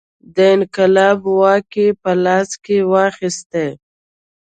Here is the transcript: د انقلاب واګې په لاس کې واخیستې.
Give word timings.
د 0.35 0.37
انقلاب 0.55 1.19
واګې 1.41 1.87
په 2.01 2.11
لاس 2.23 2.49
کې 2.63 2.77
واخیستې. 2.91 3.67